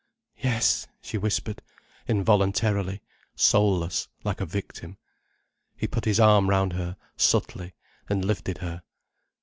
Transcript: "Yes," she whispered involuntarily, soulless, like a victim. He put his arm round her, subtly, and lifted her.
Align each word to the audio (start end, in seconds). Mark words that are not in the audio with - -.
"Yes," 0.41 0.87
she 0.99 1.19
whispered 1.19 1.61
involuntarily, 2.07 3.03
soulless, 3.35 4.07
like 4.23 4.41
a 4.41 4.47
victim. 4.47 4.97
He 5.77 5.85
put 5.87 6.05
his 6.05 6.19
arm 6.19 6.49
round 6.49 6.73
her, 6.73 6.97
subtly, 7.17 7.75
and 8.09 8.25
lifted 8.25 8.57
her. 8.57 8.81